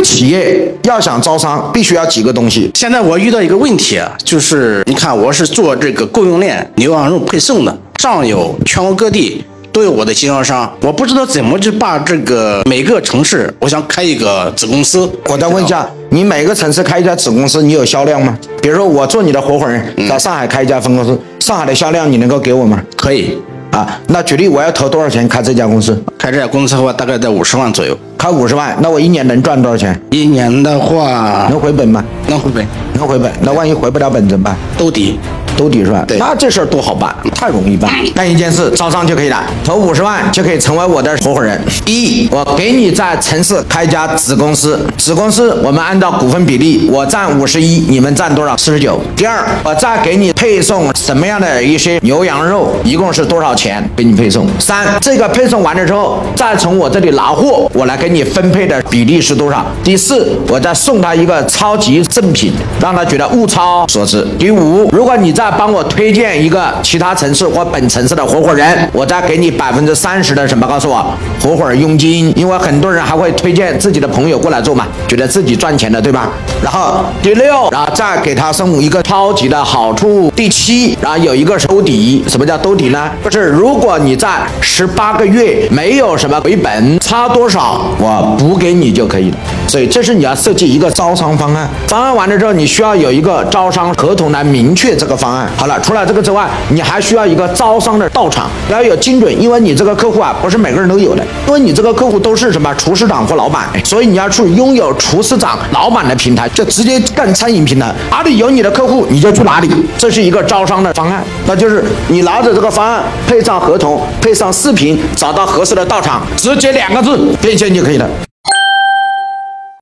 [0.00, 2.70] 个企业要想招商，必须要几个东西。
[2.74, 15.08] 现在我遇到一个问题啊，就是你看我是做这个供应链牛羊肉配送的，上有全国各地都有我的经销商，我不知道怎么去把这个每个城市，我想开一个子公司。
[15.26, 18.36] 我再问一下，你每个城市开一家子公司，你有销量吗？
[18.62, 22.82] 比如说我做你的合伙人，在上海开一家分公司，上海的销量你能够给我吗？
[22.96, 23.36] 可以
[23.72, 26.02] 啊，那举例我要投多少钱开这家公司？
[26.18, 27.96] 开这家公司的话，大概在五十万左右。
[28.18, 29.98] 开五十万，那我一年能赚多少钱？
[30.10, 32.04] 一年的话能回本吗？
[32.28, 33.32] 能回本，能回本。
[33.40, 34.56] 那万一回不了本怎么办？
[34.76, 35.18] 兜底。
[35.56, 36.04] 兜底是吧？
[36.06, 37.90] 对，那这事儿多好办，太容易办。
[38.14, 41.60] 干一件事，招商就可以了，投五十万就可以成为我的合伙人。
[41.86, 48.56] 一，我给你在城市开一家子公司，子公司我们按照股份比例，我占五十一，你们占多少？
[48.56, 49.00] 四十九。
[49.16, 54.46] 第二，我再给你配送什么样的一些牛羊肉，一共是多少钱给你配送？
[54.58, 59.64] 三，这个配送完了之后，再从我这里拿货，我来给你分配的比例是多少？
[59.84, 64.26] 第四，我再送他一个超级赠品，让他觉得物超所值。
[64.38, 70.66] 第五，如果你在再帮我推荐一个其他城市或本城市的合伙人，我再给你百分之三十的什么？
[70.66, 72.30] 告诉我，合伙佣金。
[72.36, 76.28] 因为很多人还会推荐自己的朋友过来做嘛，觉得自己赚钱的，对吧？
[76.62, 80.30] 然后第六，然后再给他送一个超级的好处。
[80.36, 82.22] 第七，然后有一个兜底。
[82.28, 83.10] 什么叫兜底呢？
[83.30, 89.36] 就是如果你在十八个月没有什么回本，差多少我补给你就可以了。
[89.66, 91.68] 所以这是你要设计一个招商方案。
[91.88, 95.50] 方案完了之后，你需要有一个招商合同来明确这个方案。
[95.56, 111.24] 好了，除了这个之外，你还需要一个招商的到场，要有精准，因为你这个客户啊，不是每个人都有的，因为你这个客户都是什么厨师长或老板，所以你要去拥有厨师长、老板的平台，就直接干餐饮平台，哪里有你的客户，你就去哪里，这是一个招商的方案。
[111.46, 118.08] 那就是你拿着这个方案，配上合同，配上视频，找到合适的道场，直接两个字变现就可以了。